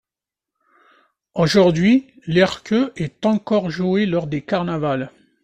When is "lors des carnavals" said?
4.07-5.11